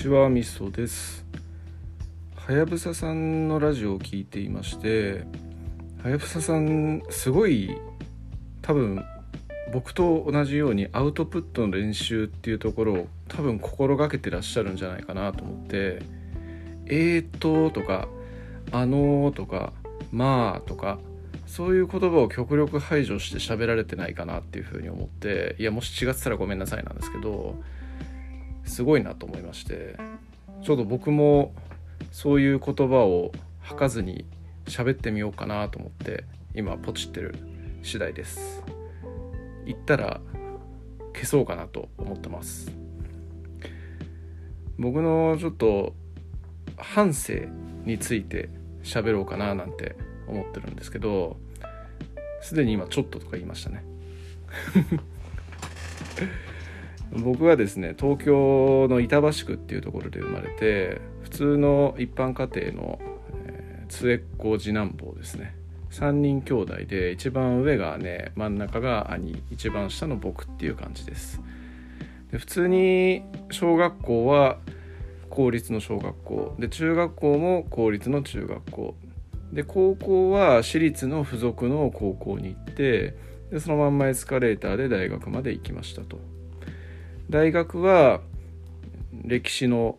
[0.00, 1.26] ちはみそです。
[2.34, 5.26] はやぶささんのラジオを聞いていまして
[6.02, 7.76] はやぶささんすごい
[8.62, 9.04] 多分
[9.74, 16.00] 僕と同じようにアウトプットの練習っていうところを多分心がけてらっしゃるんじゃないかなと思って
[16.88, 18.08] 「えーと」とか
[18.72, 19.74] 「あのー」とか
[20.10, 20.98] 「まあ」とか
[21.46, 27.62] そういう言葉を極力排除して喋られてないかなっていうふうに思っていやもし違ってたらごめんなさいなんですけど
[28.70, 29.96] すごいなと思いまして
[30.62, 31.52] ちょうど僕も
[32.12, 34.24] そういう言葉を吐かずに
[34.66, 36.24] 喋ってみようかなと思って
[36.54, 37.34] 今ポチってる
[37.82, 38.62] 次第です。
[39.64, 40.20] 言ったら
[41.14, 42.70] 消そうかなと思ってます。
[44.78, 45.94] 僕のちょっと
[46.76, 47.34] 反省
[47.84, 48.48] について
[48.82, 49.96] 喋ろうかななんて
[50.26, 51.36] 思ってるんですけど
[52.40, 53.84] すでに今「ちょっと」とか言いましたね。
[57.12, 62.98] 僕はですね東京の板橋区っていうところで生まれて普通の一般家庭の、
[63.46, 65.56] えー、末っ子次男坊ですね。
[65.90, 71.40] 3人兄弟で一番上がね真ん中が兄一番下の僕っていう感じです。
[72.30, 74.58] で普通に小学校は
[75.30, 76.54] 公立の小学校。
[76.58, 78.94] で中学校も公立の中学校。
[79.52, 83.16] で高校は私立の付属の高校に行って
[83.50, 86.18] でそのまんまエスカレーターで大学まで行きましたと。
[87.30, 88.22] 大学は
[89.24, 89.96] 歴史の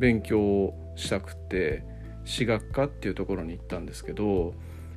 [0.00, 1.84] 勉強をしたくて
[2.24, 4.52] 私学科っていうところに行ったんですけど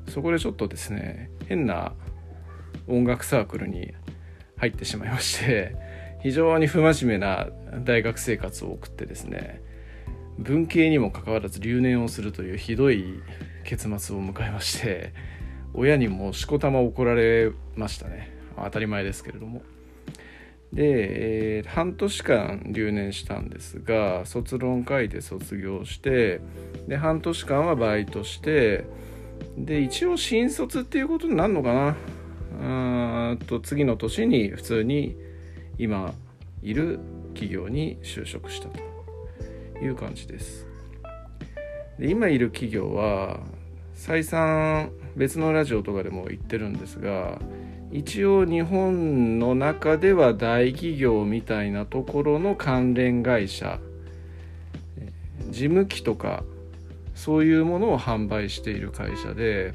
[0.09, 1.93] そこでちょっとですね変な
[2.87, 3.93] 音楽サークルに
[4.57, 5.75] 入ってしまいまして
[6.23, 7.49] 非常に不真面目な
[7.83, 9.61] 大学生活を送ってですね
[10.39, 13.21] 文系にもかかわらず留年をするというひどい
[13.63, 15.13] 結末を迎えまして
[15.75, 18.35] 親にもしこたま怒られましたね。
[18.55, 19.61] 当たり前ですけれども。
[20.73, 26.41] で、えー、半年間留年したんですが卒論書いて卒業して
[26.87, 28.85] で半年間はバイトして
[29.57, 31.95] で一応新卒っていうことになるのかな。
[32.59, 35.15] あと次の年に普通に
[35.77, 36.13] 今
[36.63, 36.99] いる
[37.33, 38.79] 企業に就職したと
[39.79, 40.67] いう感じです。
[41.99, 43.41] で今いる企業は
[43.93, 47.39] 再三別のラジオとかでも言ってるんですが
[47.91, 53.79] 一応日本の中では大企業みたいなところの関連会社
[55.49, 56.43] 事務機とか
[57.15, 59.73] そういうものを販売している会社で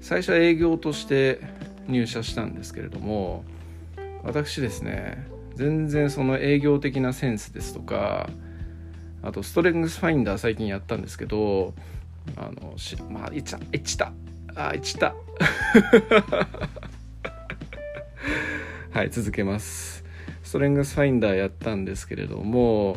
[0.00, 1.40] 最初は営業として
[1.88, 3.44] 入社したんですけれども
[4.22, 8.28] 私ですね全然その営業的なセンスですとか
[9.22, 11.72] あとストレングスファインダー最近やったんですけど
[12.36, 14.12] あのしまあいっちゃいっちた。
[14.56, 15.14] あいった。
[18.90, 20.04] はい続けます。
[20.42, 22.96] ストレングスファインダーやったんですけれども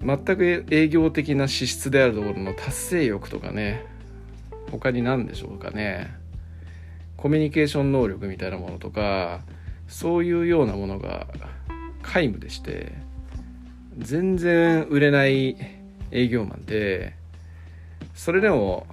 [0.00, 3.84] 全く営業的な資質であるところの達成欲とかね
[4.70, 6.14] 他に何でしょうかね。
[7.16, 9.40] コミュニケーション能力みたいなものとか
[9.88, 11.26] そういうようなものが
[12.02, 12.92] 皆無でして
[13.96, 15.56] 全然売れない
[16.10, 17.14] 営業マンで
[18.14, 18.86] それでも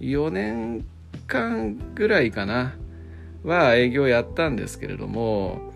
[0.00, 0.84] 4年
[1.30, 2.74] 間ぐらいかな
[3.44, 5.72] は営業やったんですけれども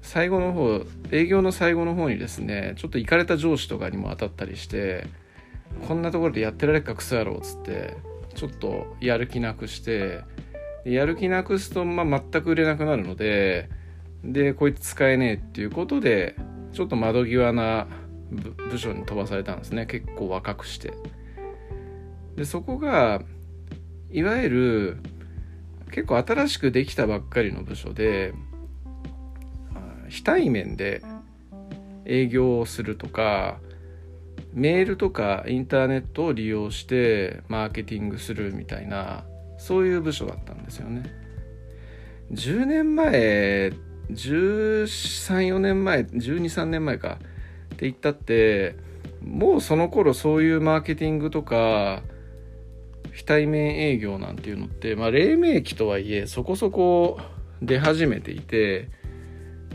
[0.00, 5.06] 最後の方営業の最後の方にですねちょっと行かれた上司とかにも当たったりして
[5.88, 7.96] こんなところでやってられっかクソ野郎っつって
[8.34, 10.22] ちょっとやる気なくして
[10.84, 13.68] やる気なくすと、まあ、全く売れなくなるので
[14.22, 16.36] でこいつ使えねえっていうことで
[16.72, 17.86] ちょっと窓際な
[18.70, 19.86] 部署に飛ばされたんですね。
[19.86, 20.92] 結構若くして。
[22.36, 23.22] でそこが
[24.14, 24.96] いわゆる
[25.90, 28.32] 結構新しくできたばっかりの部署で
[30.08, 31.02] 非対面で
[32.04, 33.58] 営業をするとか
[34.52, 39.24] メールとかインターネットを利用してマーケティングするみたいな
[39.58, 41.02] そういう部署だったんですよね。
[42.30, 43.72] 10年前
[44.10, 47.18] 134年前123年前か
[47.74, 48.76] って言ったって
[49.24, 52.02] もうその頃そういうマーケティングとか
[53.14, 57.20] 非対面営業なんていうのって、まあ、黎明期とはいえそこそこ
[57.62, 58.90] 出始めていて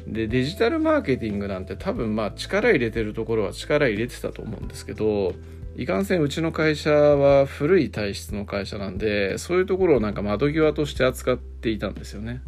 [0.06, 5.34] でデジタルマーケティングなんて多分まあ力入れてるところは力入れてたと思うんですけど
[5.78, 12.42] いかんせんうちの会社は古い体質の会社なんでそういうところをなんか窓際として扱っていたんですよね。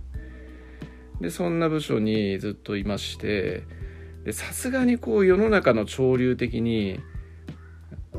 [1.21, 3.63] でそんな部署にずっといまして
[4.31, 6.99] さすがにこう世の中の潮流的に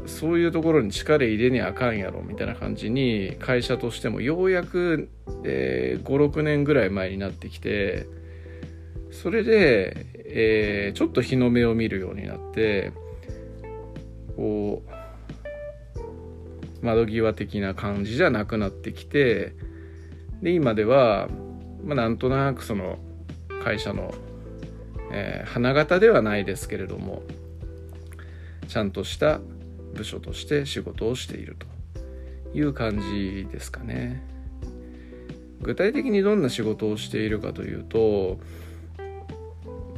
[0.07, 5.09] そういうところに力入れにあかんやろみたいな感じに会社としてもようやく、
[5.45, 8.07] えー、56年ぐらい前になってきて
[9.11, 12.93] それでえー、ちょっと日の目を見るようになって
[14.35, 14.83] こ
[16.81, 19.55] う窓際的な感じじゃなくなってきて
[20.41, 21.29] で今では、
[21.85, 22.99] まあ、なんとなくその
[23.63, 24.15] 会社の、
[25.13, 27.23] えー、花形ではないですけれども
[28.69, 29.39] ちゃんとした
[29.95, 31.67] 部署として仕事をしていると
[32.57, 34.23] いう感じですかね。
[35.63, 38.39] 具体的にどんな仕事をしているかというと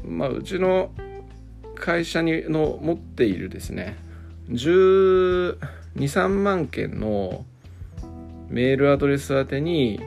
[0.06, 0.90] まあうちの
[1.74, 3.96] 会社にの持っているですね
[4.50, 7.46] 123万件の
[8.48, 10.00] メールアドレス宛てに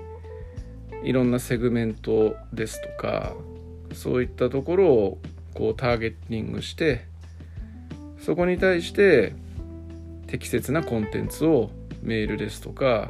[1.04, 3.34] いろんなセグメントですとか
[3.94, 5.18] そういったところを
[5.56, 7.06] こうターゲッティングして
[8.20, 9.34] そこに対して
[10.28, 11.72] 適切なコンテンツを
[12.02, 13.10] メールですとか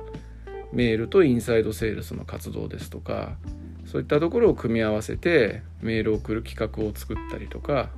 [0.71, 3.37] メールとインサイドセールスの活動ですとか
[3.85, 7.89] そういったところを組み合わせてメールを送る企画を作ったりとか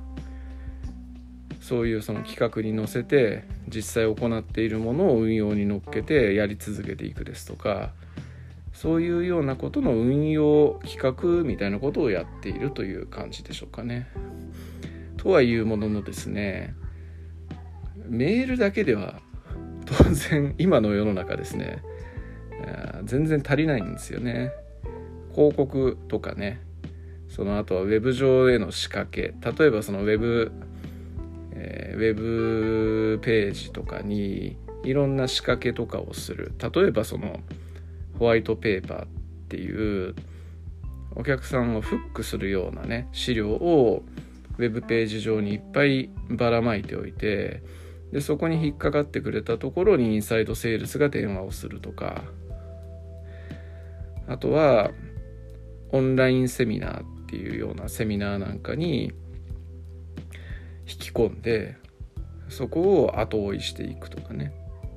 [1.60, 7.90] そういうその企画に乗せて実際行っているものを運用に乗っけてやり続けていくですとか
[8.72, 14.08] そういうようなことの運用企画みたいなことをやっているという感じでしょうかね。
[15.18, 16.74] とはいうもののですね
[18.10, 19.20] メールだけでは
[19.86, 21.82] 当然今の世の中ですね
[23.04, 24.52] 全然足りないんですよね。
[25.32, 26.60] 広告とかね
[27.28, 30.50] その後はウェブ上への仕掛け例えばそのウェブ、
[31.52, 37.38] えー、ウェブページとかにいろんな仕掛けとかをする例えばその
[38.18, 39.08] ホワイトペーパーっ
[39.48, 40.16] ていう
[41.14, 44.02] お客さんをフックするようなね資料を
[44.58, 47.62] ウェブページ上にいっぱいばらまいておいて
[48.12, 52.22] でそこに引っかかってくれたところにインサイドセールスが電話をするとか。
[54.26, 54.92] あとは
[55.90, 59.12] オンラインセミナーっていうようなセミナーなんかに
[60.86, 61.76] 引き込んで
[62.48, 64.52] そこを後追いしていくとかね。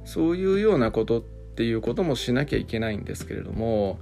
[0.06, 1.24] そういうようなことっ
[1.56, 4.00] ていうこともしなきゃいけないんですけれども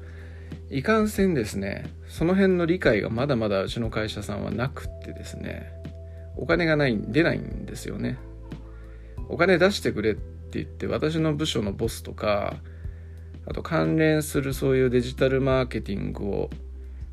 [0.70, 5.72] いかんせんですねその辺の理解がまだまだうちの会社さんはなくってですね
[6.38, 8.18] お金がない出ないんですよね。
[9.32, 12.56] お金出してくれって言って私の部署のボスとか
[13.46, 16.50] あと関連するそういうデジタルマーケティングを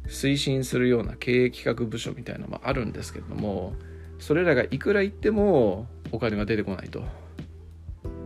[0.07, 3.75] 推進するような経営企画部署みたいなのもあるんですけれども
[4.19, 7.05] それらがいくら言ってもお金が出てこないと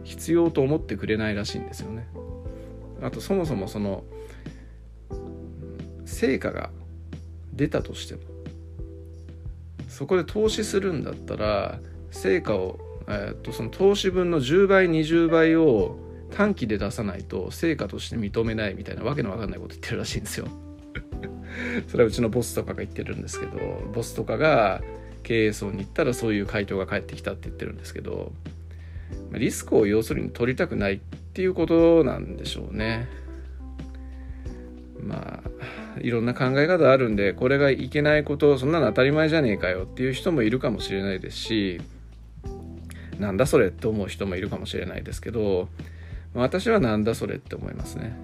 [0.05, 2.09] 必要と思ってくれないらしいんですよね。
[3.03, 4.05] あとそもそもその
[6.05, 6.71] 成果が
[7.53, 8.21] 出たとしても
[9.89, 11.79] そこで投資するんだったら
[12.11, 15.97] 成果を、えー、っとその投資分の10倍20倍を
[16.31, 20.49] 短期で出さないと成果として認めないみたいなわけのわかんないこと言ってるらしいんですよ。
[21.89, 23.53] それはうちのボスとかが言ってるんですけど
[23.93, 24.83] ボスとかが
[25.23, 28.33] 経営層に行ったらそういう回答が返ってきたって言ってるんですけど
[29.33, 30.99] リスクを要するに取りたくないっ
[31.35, 33.09] ていうことなんでしょうね。
[35.03, 41.81] まあいろんな考え方あるんでこれがいけないことそんなの当たり前じゃねえかよっていう人もいるかもしれないですし
[43.23, 45.69] なんだそれって思う人もいるかもしれないですけど
[46.35, 48.17] 私はなんだそれって思いますね。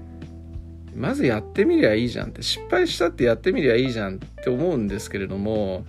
[0.95, 5.85] まずやってみりゃいいじゃんって失敗したってやってみりゃいいじゃんって思うんですけれども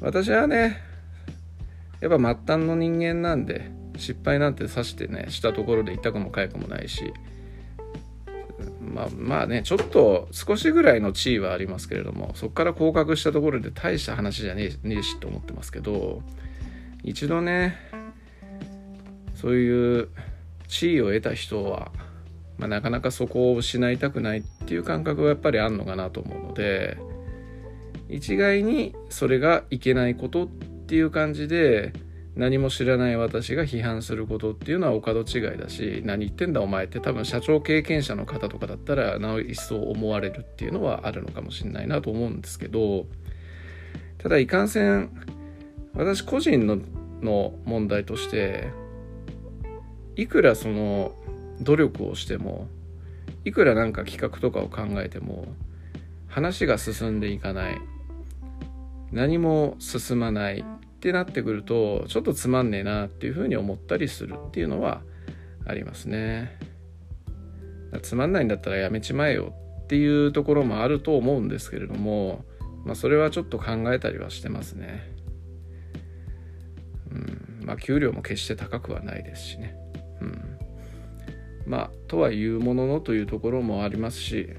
[0.00, 0.82] 私はね
[2.00, 7.14] やっぱ末端の人間なんで失敗なんてさしてねしたところで痛くも痒くもないし
[8.80, 16.22] まあまあねちょっと少しぐらいの地位はありますけれどもそこから降格したところで大した話じゃねえしと思ってますけど
[17.04, 17.76] 一度ね
[19.34, 20.08] そういう
[20.66, 21.92] 地位を得た人は
[22.58, 26.96] まあ、なかなかそこを失いたくないっていう感覚がやっぱりあるのかなと思うので
[28.08, 31.92] 一概にそれがいけないことっていう感じで
[32.36, 43.06] 何も知らない私が批判することっていうのはお門違いだし何言ってんだお前って多分社長経験者の方とかだったらなお一層思われるっていうのはあるのかもしれないなと思うんですけど
[44.18, 45.10] ただいかんせん
[45.94, 46.78] 私個人の
[47.22, 48.70] の問題として
[50.16, 51.14] いくらその
[51.60, 52.68] 努力をしても
[53.44, 55.46] いくらなんか企画とかを考えても
[56.28, 57.80] 話が進んでいかない。
[59.12, 60.64] 何も進まない。
[60.64, 65.02] ってなってくるとちょっとつまんねえなっていうふうに思ったりするっていうのは
[65.66, 66.58] ありますね。
[68.02, 69.54] つまんないんだったらやめちまえよ。
[69.84, 72.42] っていうところもあると思うんですけれども
[72.86, 75.13] まあそれはちょっと考えたりはしてますね。
[77.64, 79.76] まあ給料も決して高くはないですしね。
[80.20, 80.58] うん。
[81.66, 84.50] まあとはいうもののというところもありますし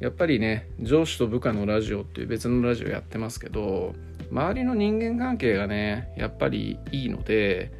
[0.00, 3.94] やっぱりね上司と部下のラジオっていう別のラジオやってますけど
[4.30, 7.72] 周りの人間関係がねやっぱりいいので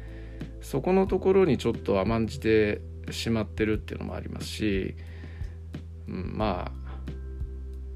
[0.61, 2.81] そこのところにちょっと甘んじて
[3.11, 4.95] しまってるっていうのもありますし、
[6.07, 6.71] うん、まあ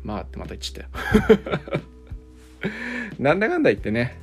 [0.03, 1.81] まあってまた言っちゃったよ。
[3.19, 4.17] なんだかんだ言ってね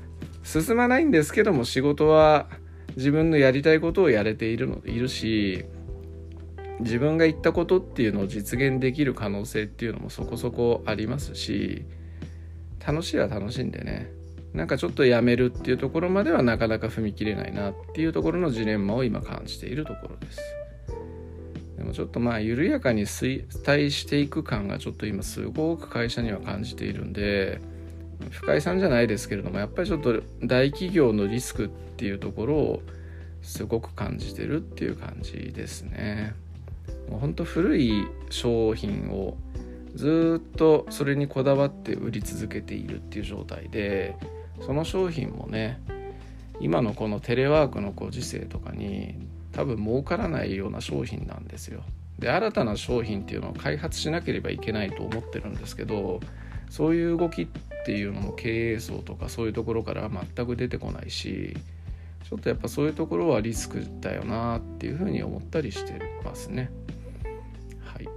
[0.48, 2.48] 進まないんですけども仕事は
[2.96, 5.66] 自分のやりたいことをやれているのいるし
[6.80, 11.84] 自分が言ったことっていうのを実現できる可能性っていうのもそこそこありますし
[12.84, 14.10] 楽しいは楽しいんでね。
[14.54, 20.40] なんかちょっとやめるっていうところまではなかなか踏み切れないなっていうところのジレンマを今感じているところです。
[21.76, 27.60] でもちょっとまあ緩やかに衰退していく感がちょっと今すごく会社には感じているんで
[28.30, 32.82] 深井さんじゃないですけれどもやっぱりちょっと大企業のリスクっていうところを
[33.42, 36.34] すごく感じてるっていう感じですね
[37.08, 39.36] もうほんと古い商品を
[39.94, 44.16] ずっとそれにこだわって売り続けているっていう状態で
[44.60, 45.80] その商品もね
[46.60, 49.14] 今のこのテレワークのご時世とかに
[49.52, 51.82] 多分儲からないような商品なんですよ。
[52.18, 56.18] で新たな商品っていうのを開発しなければいけないと思ってるんですけど
[56.68, 57.46] そういう動きっ
[57.88, 61.56] ていうのも経営層とかそういうところから全く出てこないし
[62.28, 66.70] ちょっとやっぱそういうところはリスクだよなっていうふうに思ったりしてますね。
[67.82, 68.08] はい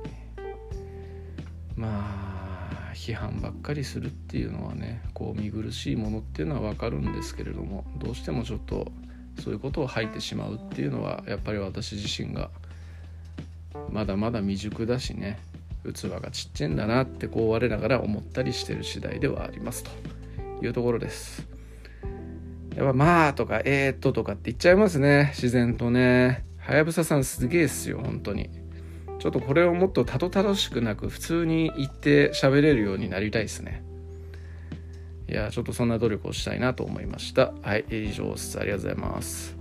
[1.78, 8.92] まあ批判ばっかりするっていうのはねこう見苦しいものっていうのは分かるんですけれどもどうしてもちょっと
[9.40, 12.50] そういうことを吐いてしまうっていうのはやっぱり私自身が
[13.90, 15.40] まだまだ未熟だしね
[15.84, 19.92] 器がちっちゃいんだなってこう我ながら思ったりしてる次第ではありますと
[20.66, 21.48] いうところです。
[22.76, 28.50] やっぱまあとかえー、っととかって言っちゃいますね自然とねはやぶささんすげえっすよ本当に
[29.22, 33.84] ちょっとこれをもっとたどたどしくなく普通に言って喋れるようになりたいですね。
[35.30, 37.54] いや、ちょっとそんな努力をしたいなと思いました。
[37.62, 38.60] はい、以上です。
[38.60, 39.56] ありがとうございます。